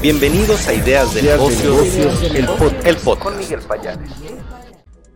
[0.00, 3.20] Bienvenidos a Ideas de Negocios, el, podcast.
[3.20, 4.08] Con Miguel Payares.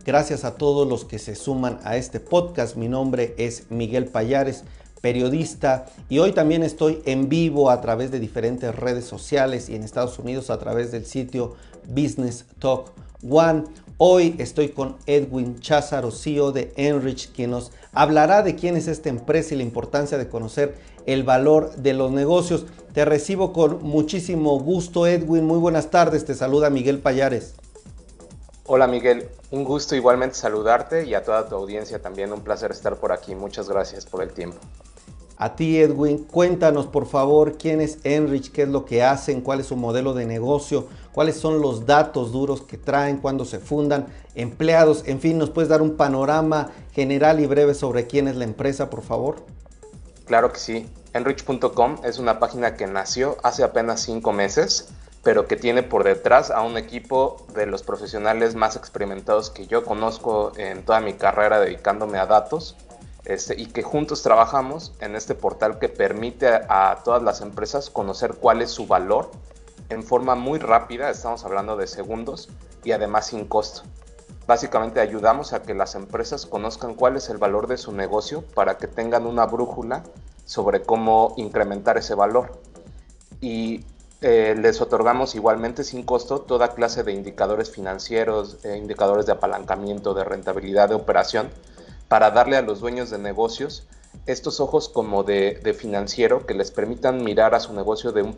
[0.05, 2.75] Gracias a todos los que se suman a este podcast.
[2.75, 4.65] Mi nombre es Miguel Payares,
[4.99, 9.83] periodista, y hoy también estoy en vivo a través de diferentes redes sociales y en
[9.83, 11.55] Estados Unidos a través del sitio
[11.87, 12.91] Business Talk
[13.27, 13.63] One.
[13.97, 19.09] Hoy estoy con Edwin Cházaro, CEO de Enrich, quien nos hablará de quién es esta
[19.09, 22.65] empresa y la importancia de conocer el valor de los negocios.
[22.93, 25.45] Te recibo con muchísimo gusto, Edwin.
[25.45, 26.25] Muy buenas tardes.
[26.25, 27.55] Te saluda Miguel Payares.
[28.65, 32.95] Hola Miguel, un gusto igualmente saludarte y a toda tu audiencia también un placer estar
[32.95, 33.35] por aquí.
[33.35, 34.57] Muchas gracias por el tiempo.
[35.37, 39.59] A ti Edwin, cuéntanos por favor quién es Enrich, qué es lo que hacen, cuál
[39.59, 44.07] es su modelo de negocio, cuáles son los datos duros que traen, cuándo se fundan,
[44.35, 48.43] empleados, en fin, nos puedes dar un panorama general y breve sobre quién es la
[48.43, 49.37] empresa, por favor.
[50.25, 50.89] Claro que sí.
[51.13, 54.89] Enrich.com es una página que nació hace apenas cinco meses,
[55.23, 59.83] pero que tiene por detrás a un equipo de los profesionales más experimentados que yo
[59.85, 62.75] conozco en toda mi carrera dedicándome a datos.
[63.25, 68.35] Este, y que juntos trabajamos en este portal que permite a todas las empresas conocer
[68.35, 69.31] cuál es su valor
[69.89, 72.49] en forma muy rápida, estamos hablando de segundos,
[72.83, 73.83] y además sin costo.
[74.45, 78.77] Básicamente ayudamos a que las empresas conozcan cuál es el valor de su negocio para
[78.77, 80.03] que tengan una brújula
[80.45, 82.59] sobre cómo incrementar ese valor.
[83.39, 83.85] Y
[84.21, 90.13] eh, les otorgamos igualmente sin costo toda clase de indicadores financieros, eh, indicadores de apalancamiento,
[90.13, 91.49] de rentabilidad de operación,
[92.07, 93.87] para darle a los dueños de negocios
[94.25, 98.33] estos ojos como de, financiero que les permitan mirar a su negocio de,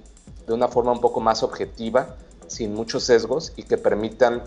[0.47, 2.15] una forma un poco más objetiva,
[2.47, 4.43] sin muchos sesgos y que permitan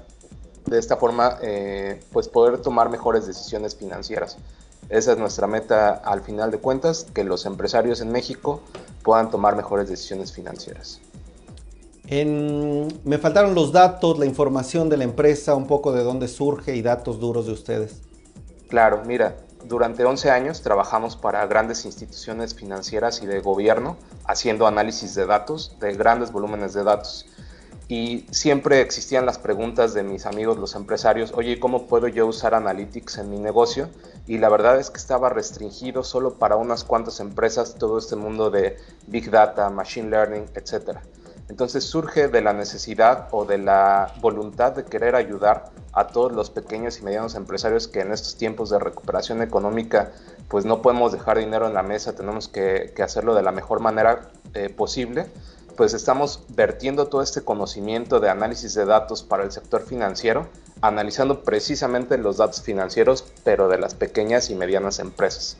[0.66, 4.38] de esta forma eh, pues poder tomar mejores decisiones financieras.
[4.88, 8.60] Esa es nuestra meta al final de cuentas, que los empresarios en México
[9.02, 11.00] puedan tomar mejores decisiones financieras.
[12.10, 16.82] me faltaron los datos, la información de la empresa, un poco de dónde surge y
[16.82, 18.07] datos duros de ustedes.
[18.68, 25.14] Claro, mira, durante 11 años trabajamos para grandes instituciones financieras y de gobierno haciendo análisis
[25.14, 27.26] de datos, de grandes volúmenes de datos.
[27.88, 32.54] Y siempre existían las preguntas de mis amigos los empresarios, oye, ¿cómo puedo yo usar
[32.54, 33.88] Analytics en mi negocio?
[34.26, 38.50] Y la verdad es que estaba restringido solo para unas cuantas empresas todo este mundo
[38.50, 38.76] de
[39.06, 41.00] Big Data, Machine Learning, etcétera.
[41.48, 46.50] Entonces surge de la necesidad o de la voluntad de querer ayudar a todos los
[46.50, 50.12] pequeños y medianos empresarios que en estos tiempos de recuperación económica
[50.48, 54.30] pues no podemos dejar dinero en la mesa, tenemos que, hacerlo de la mejor manera
[54.54, 55.26] eh, posible,
[55.76, 60.48] pues estamos vertiendo todo este conocimiento de análisis de datos para el sector financiero,
[60.80, 65.56] analizando precisamente los datos financieros, pero de las pequeñas y medianas empresas.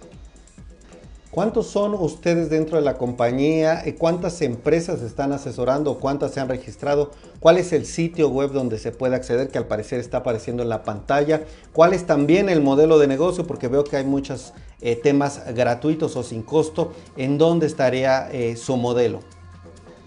[1.31, 3.84] ¿Cuántos son ustedes dentro de la compañía?
[3.99, 5.99] ¿Cuántas empresas están asesorando?
[5.99, 7.11] ¿Cuántas se han registrado?
[7.39, 10.71] ¿Cuál es el sitio web donde se puede acceder que al parecer está apareciendo en
[10.71, 11.43] la pantalla?
[11.75, 13.47] ¿Cuál es también el modelo de negocio?
[13.47, 16.93] Porque veo que hay muchos eh, temas gratuitos o sin costo.
[17.19, 19.21] ¿En dónde estaría eh, su modelo?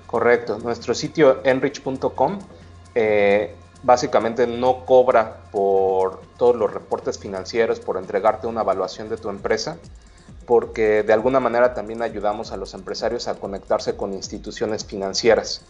[0.08, 0.58] Correcto.
[0.58, 2.40] Nuestro sitio enrich.com
[2.96, 3.53] eh,
[3.84, 9.78] básicamente no cobra por todos los reportes financieros, por entregarte una evaluación de tu empresa
[10.46, 15.62] porque de alguna manera también ayudamos a los empresarios a conectarse con instituciones financieras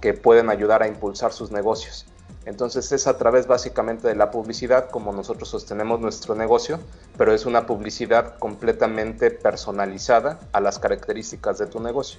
[0.00, 2.06] que pueden ayudar a impulsar sus negocios.
[2.46, 6.80] Entonces es a través básicamente de la publicidad como nosotros sostenemos nuestro negocio,
[7.18, 12.18] pero es una publicidad completamente personalizada a las características de tu negocio.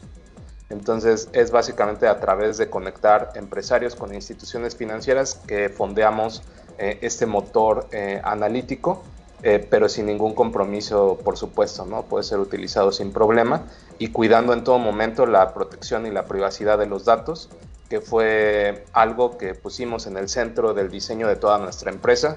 [0.70, 6.44] Entonces es básicamente a través de conectar empresarios con instituciones financieras que fondeamos
[6.78, 9.04] eh, este motor eh, analítico
[9.44, 12.04] eh, pero sin ningún compromiso, por supuesto, ¿no?
[12.04, 13.64] Puede ser utilizado sin problema
[13.98, 17.50] y cuidando en todo momento la protección y la privacidad de los datos,
[17.90, 22.36] que fue algo que pusimos en el centro del diseño de toda nuestra empresa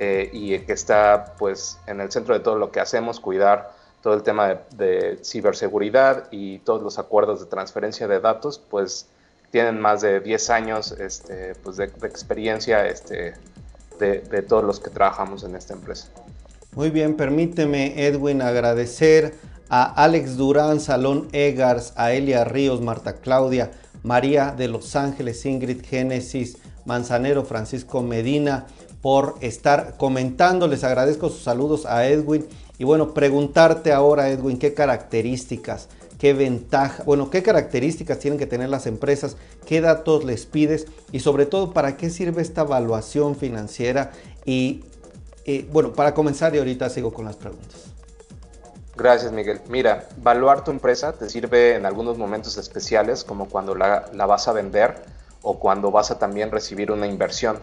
[0.00, 3.72] eh, y que está pues en el centro de todo lo que hacemos, cuidar
[4.02, 9.08] todo el tema de, ciberseguridad y todos los acuerdos de transferencia de datos, pues
[9.52, 13.34] tienen más de 10 años este, pues de, experiencia este,
[13.98, 16.08] de todos los que trabajamos en esta empresa.
[16.76, 19.34] Muy bien, permíteme Edwin agradecer
[19.68, 23.72] a Alex Durán, Salón Egars, a Elia Ríos, Marta Claudia,
[24.04, 28.66] María de Los Ángeles, Ingrid Génesis, Manzanero, Francisco Medina,
[29.02, 30.68] por estar comentando.
[30.68, 32.46] Les agradezco sus saludos a Edwin.
[32.78, 35.88] Y bueno, preguntarte ahora, Edwin, qué características,
[36.20, 41.18] qué ventaja, bueno, qué características tienen que tener las empresas, qué datos les pides y
[41.18, 44.12] sobre todo para qué sirve esta evaluación financiera
[44.46, 44.84] y
[45.70, 47.86] bueno, para comenzar y ahorita sigo con las preguntas.
[48.96, 49.60] Gracias, Miguel.
[49.68, 54.46] Mira, evaluar tu empresa te sirve en algunos momentos especiales, como cuando la, la, vas
[54.46, 54.94] a vender
[55.42, 57.58] o cuando vas a también recibir una inversión.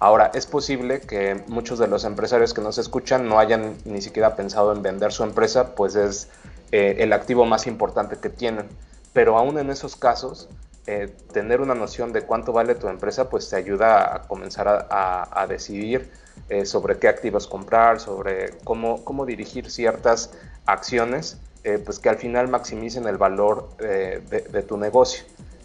[0.00, 4.34] Ahora, es posible que muchos de los empresarios que nos escuchan no hayan ni siquiera
[4.34, 6.28] pensado en vender su empresa, pues es
[6.72, 8.66] eh, el activo más importante que tienen.
[9.12, 10.48] Pero aún en esos casos,
[10.86, 15.46] eh, tener una noción de cuánto vale tu empresa, pues te ayuda a comenzar a,
[15.48, 16.10] decidir
[16.48, 20.32] eh, sobre qué activos comprar, sobre cómo, cómo dirigir ciertas
[20.66, 21.38] acciones,
[21.84, 25.24] pues que al final maximicen el valor de, de, tu negocio.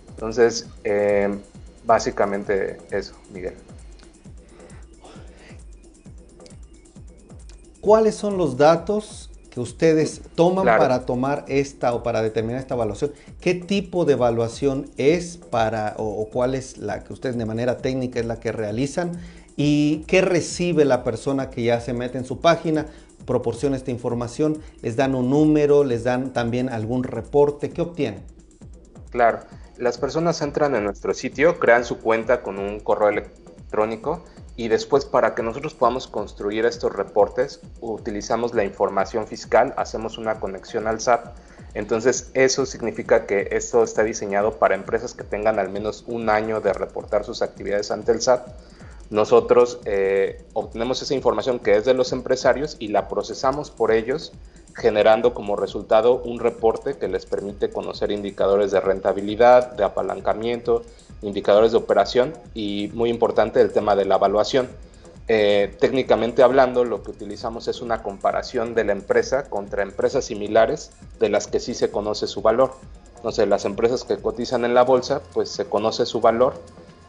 [0.10, 0.68] Entonces,
[1.86, 3.56] básicamente eso, Miguel.
[7.80, 9.25] ¿Cuáles son los datos
[9.56, 13.14] que ustedes toman para tomar esta o para determinar esta evaluación?
[13.40, 18.20] ¿Qué tipo de evaluación es para o, cuál es la que ustedes de manera técnica
[18.20, 19.14] es la que realizan?
[19.56, 22.88] ¿Y qué recibe la persona que ya se mete en su página?
[23.26, 28.24] Proporciona esta información, les dan un número, les dan también algún reporte, ¿qué obtienen?
[29.10, 29.40] Claro,
[29.78, 34.22] las personas entran en nuestro sitio, crean su cuenta con un correo electrónico
[34.58, 40.40] y después para que nosotros podamos construir estos reportes utilizamos la información fiscal, hacemos una
[40.40, 41.36] conexión al SAT.
[41.74, 46.62] Entonces eso significa que esto está diseñado para empresas que tengan al menos un año
[46.62, 48.48] de reportar sus actividades ante el SAT.
[49.10, 54.32] Nosotros eh, obtenemos esa información que es de los empresarios y la procesamos por ellos
[54.76, 60.84] generando como resultado un reporte que les permite conocer indicadores de rentabilidad, de apalancamiento,
[61.26, 64.70] indicadores de operación y muy importante el tema de la evaluación.
[65.28, 70.92] Eh, técnicamente hablando, lo que utilizamos es una comparación de la empresa contra empresas similares
[71.20, 72.74] de las que sí se conoce su valor.
[73.16, 76.54] Entonces, las empresas que cotizan en la bolsa, pues se conoce su valor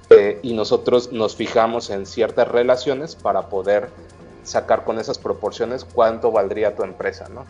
[0.08, 3.90] eh, y nosotros nos fijamos en ciertas relaciones para poder
[4.44, 7.44] sacar con esas proporciones cuánto valdría tu empresa, ¿no?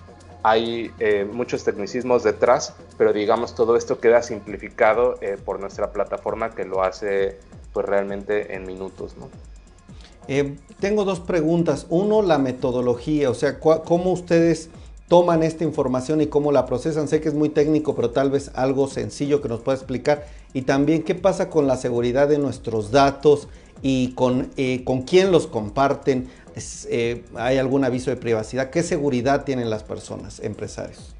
[0.47, 6.51] hay eh, muchos tecnicismos detrás, pero digamos todo esto queda simplificado eh, por nuestra plataforma
[6.51, 7.39] que lo hace
[7.73, 9.17] pues realmente en minutos.
[9.19, 9.29] ¿no?
[10.29, 11.87] Eh, tengo dos preguntas.
[11.91, 14.71] Uno, la metodología, o sea, cómo ustedes
[15.09, 17.09] toman esta información y cómo la procesan.
[17.09, 20.27] Sé que es muy técnico, pero tal vez algo sencillo que nos pueda explicar.
[20.53, 23.49] Y también qué pasa con la seguridad de nuestros datos
[23.83, 24.51] y con,
[24.85, 26.29] con quién los comparten.
[26.89, 28.71] Eh, hay algún aviso de privacidad.
[28.71, 31.15] ¿Qué seguridad tienen las personas, empresarios?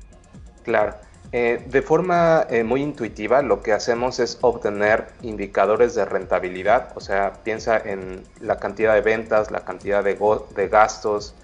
[0.65, 0.95] Claro.
[1.39, 7.01] Eh, de forma eh, muy intuitiva, lo que hacemos es obtener indicadores de rentabilidad, o
[7.01, 10.17] sea, piensa en la cantidad de ventas, la cantidad de,
[10.57, 11.35] de gastos,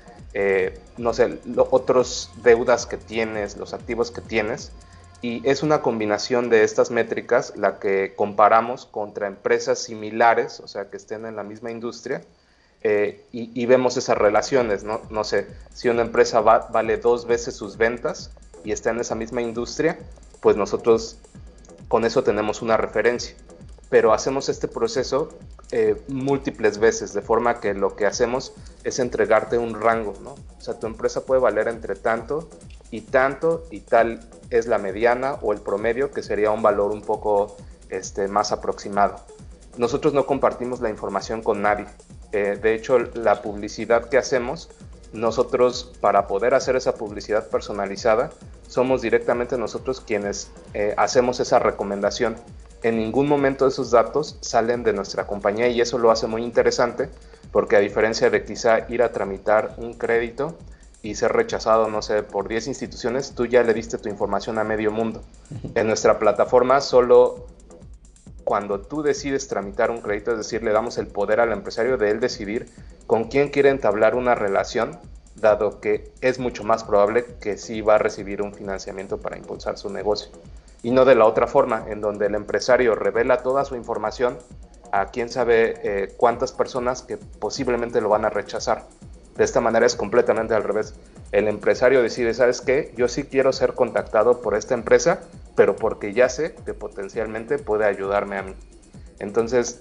[0.97, 1.41] no sé,
[1.71, 4.73] otros deudas que tienes, los activos que tienes,
[5.21, 10.89] y es una combinación de estas métricas la que comparamos contra empresas similares, o sea,
[10.89, 12.23] que estén en la misma industria,
[12.83, 15.03] eh, y, vemos esas relaciones, ¿no?
[15.11, 18.31] No sé, si una empresa vale dos veces sus ventas
[18.65, 19.99] y está en esa misma industria,
[20.41, 21.19] pues nosotros
[21.89, 23.37] con eso tenemos una referencia.
[23.91, 25.29] Pero hacemos este proceso
[25.71, 28.53] eh, múltiples veces, de forma que lo que hacemos
[28.85, 30.35] es entregarte un rango, ¿no?
[30.59, 32.49] O sea, tu empresa puede valer entre tanto
[32.91, 34.21] y tanto y tal
[34.51, 37.57] es la mediana o el promedio, que sería un valor un poco
[37.89, 39.17] este, más aproximado.
[39.79, 41.87] Nosotros no compartimos la información con nadie.
[42.33, 44.71] Eh, de hecho, la publicidad que hacemos,
[45.13, 48.31] nosotros para poder hacer esa publicidad personalizada,
[48.73, 52.37] somos directamente nosotros quienes eh, hacemos esa recomendación.
[52.83, 57.11] En ningún momento esos datos salen de nuestra compañía y eso lo hace muy interesante
[57.53, 60.57] porque a diferencia de quizá ir a tramitar un crédito
[61.03, 64.65] y ser rechazado, no sé, por 10 instituciones, tú ya le diste tu información a
[64.65, 65.23] medio mundo.
[65.75, 67.47] En nuestra plataforma solo
[68.45, 72.11] cuando tú decides tramitar un crédito, es decir, le damos el poder al empresario de
[72.11, 72.71] él decidir
[73.07, 74.99] con quién quiere entablar una relación,
[75.43, 79.77] dado que es mucho más probable que sí va a recibir un financiamiento para impulsar
[79.77, 80.33] su negocio.
[80.83, 84.39] Y no de la otra forma, en donde el empresario revela toda su información
[84.91, 88.85] a quién sabe eh, cuántas personas que posiblemente lo van a rechazar.
[89.37, 90.95] De esta manera es completamente al revés.
[91.31, 92.93] El empresario decide, ¿sabes qué?
[92.97, 95.21] Yo sí quiero ser contactado por esta empresa,
[95.57, 98.55] pero porque ya sé que potencialmente puede ayudarme a mí.
[99.19, 99.81] Entonces,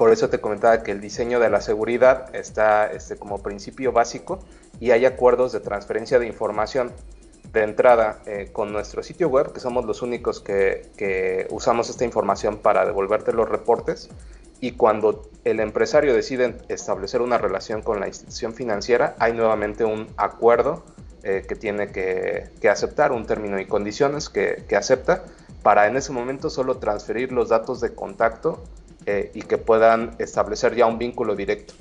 [0.00, 4.38] por eso te comentaba que el diseño de la seguridad está este, como principio básico
[4.80, 6.90] y hay acuerdos de transferencia de información
[7.52, 12.06] de entrada eh, con nuestro sitio web, que somos los únicos que, que usamos esta
[12.06, 14.08] información para devolverte los reportes.
[14.58, 20.06] Y cuando el empresario decide establecer una relación con la institución financiera, hay nuevamente un
[20.16, 20.82] acuerdo
[21.24, 25.24] eh, que tiene que, aceptar, un término y condiciones que, acepta,
[25.62, 28.64] para en ese momento solo transferir los datos de contacto
[29.06, 31.74] eh, y que puedan establecer ya un vínculo directo.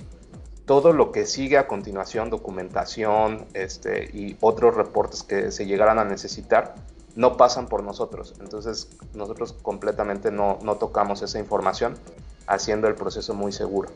[0.65, 6.05] todo lo que sigue a continuación, documentación este, y otros reportes que se llegaran a
[6.05, 6.75] necesitar,
[7.15, 8.35] no pasan por nosotros.
[8.39, 11.95] Entonces nosotros completamente no, no tocamos esa información,
[12.45, 13.89] haciendo el proceso muy seguro.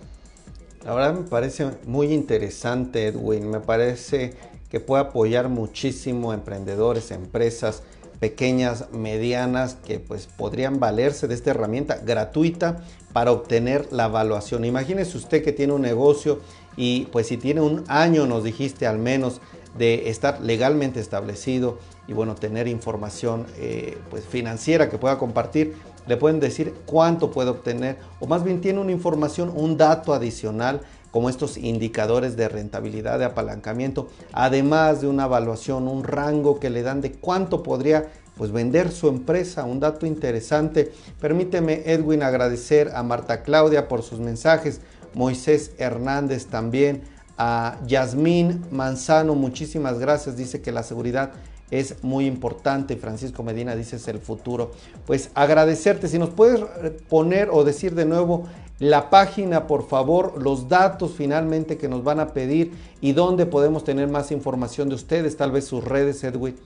[0.84, 3.50] La verdad me parece muy interesante, Edwin.
[3.50, 4.34] Me parece
[4.70, 7.84] que puede apoyar muchísimo a emprendedores, empresas
[8.20, 14.66] pequeñas, medianas, que pues podrían valerse de esta herramienta gratuita para obtener la evaluación.
[14.66, 16.40] Imagínese usted que tiene un negocio
[16.76, 19.40] y pues si tiene un año, nos dijiste al menos,
[19.78, 26.18] de estar legalmente establecido y bueno, tener información eh, pues financiera que pueda compartir, le
[26.18, 30.82] pueden decir cuánto puede obtener o más bien tiene una información, un dato adicional
[31.14, 36.82] como estos indicadores de rentabilidad, de apalancamiento, además de una evaluación, un rango que le
[36.82, 40.92] dan de cuánto podría pues vender su empresa, un dato interesante.
[41.22, 44.82] Permíteme Edwin agradecer a Marta Claudia por sus mensajes,
[45.14, 47.04] Moisés Hernández también,
[47.38, 51.32] a Yasmín Manzano, muchísimas gracias, dice que la seguridad
[51.70, 52.98] es muy importante.
[52.98, 54.72] Francisco Medina dice es el futuro.
[55.06, 56.62] Pues agradecerte, si nos puedes
[57.10, 58.46] poner o decir de nuevo
[58.84, 63.86] la página, por favor, los datos finalmente que nos van a pedir y dónde podemos
[63.86, 66.60] tener más información de ustedes, tal vez sus redes, Edwin.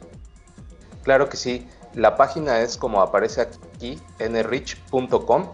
[1.03, 1.67] Claro que sí.
[1.93, 5.45] La página es como aparece aquí, nrich.com.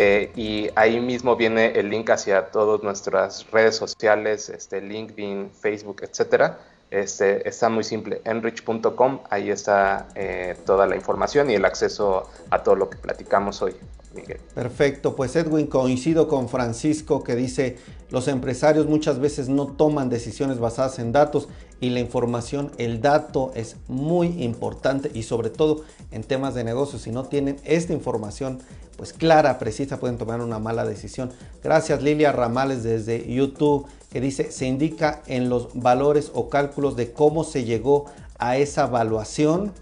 [0.00, 6.02] Eh, y ahí mismo viene el link hacia todas nuestras redes sociales, este, LinkedIn, Facebook,
[6.02, 6.58] etcétera.
[6.90, 12.62] Este, está muy simple, enrich.com, ahí está eh, toda la información y el acceso a
[12.64, 13.76] todo lo que platicamos hoy.
[14.20, 14.40] Miguel.
[14.54, 17.76] Perfecto, pues Edwin, coincido con Francisco que dice,
[18.10, 21.48] los empresarios muchas veces no toman decisiones basadas en datos
[21.80, 27.02] y la información, el dato es muy importante y sobre todo en temas de negocios,
[27.02, 28.60] si no tienen esta información
[28.96, 31.30] pues clara, precisa, pueden tomar una mala decisión.
[31.62, 37.12] Gracias Lilia Ramales desde YouTube que dice, se indica en los valores o cálculos de
[37.12, 38.06] cómo se llegó
[38.38, 39.72] a esa evaluación.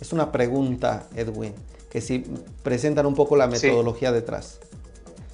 [0.00, 1.54] Es una pregunta, Edwin,
[1.96, 2.18] que si
[2.62, 4.60] presentan un poco la metodología detrás.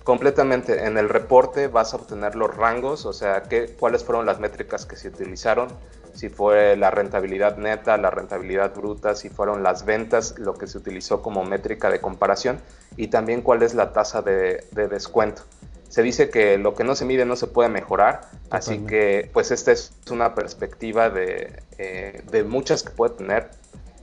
[0.04, 0.86] Completamente.
[0.86, 4.86] En el reporte vas a obtener los rangos, o sea, qué, cuáles fueron las métricas
[4.86, 5.66] que se utilizaron,
[6.14, 10.78] si fue la rentabilidad neta, la rentabilidad bruta, si fueron las ventas, lo que se
[10.78, 12.60] utilizó como métrica de comparación
[12.96, 15.42] y también cuál es la tasa de, descuento.
[15.88, 19.50] Se dice que lo que no se mide no se puede mejorar, así que pues
[19.50, 23.50] esta es una perspectiva de, eh, de muchas que puede tener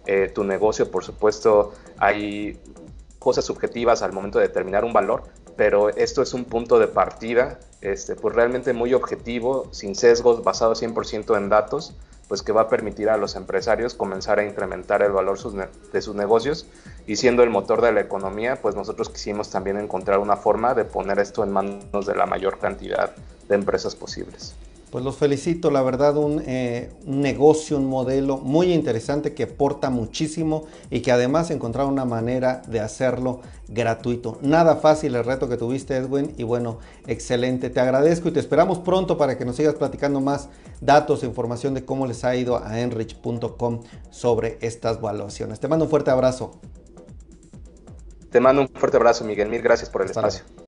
[0.06, 0.89] eh, tu negocio.
[0.89, 2.60] Por supuesto, hay
[3.20, 5.24] cosas subjetivas al momento de determinar un valor,
[5.58, 10.74] pero esto es un punto de partida, este, pues realmente muy objetivo, sin sesgos, basado
[10.74, 11.96] 100% en datos,
[12.29, 15.38] pues que va a permitir a los empresarios comenzar a incrementar el valor
[15.91, 16.68] de sus negocios
[17.08, 20.86] y siendo el motor de la economía, pues nosotros quisimos también encontrar una forma de
[20.86, 23.15] poner esto en manos de la mayor cantidad
[23.48, 24.56] de empresas posibles.
[24.91, 26.15] Pues los felicito, la verdad,
[26.48, 32.05] eh, un, negocio, un modelo muy interesante que aporta muchísimo y que además encontraron una
[32.05, 34.39] manera de hacerlo gratuito.
[34.41, 37.69] Nada fácil el reto que tuviste, Edwin, y bueno, excelente.
[37.69, 40.50] Te agradezco y te esperamos pronto para que nos sigas platicando más
[40.81, 45.60] datos e información de cómo les ha ido a enrich.com sobre estas valuaciones.
[45.60, 46.60] Te mando un fuerte abrazo.
[48.31, 49.50] Te mando un fuerte abrazo, Miguel.
[49.50, 50.43] Mil gracias por el espacio.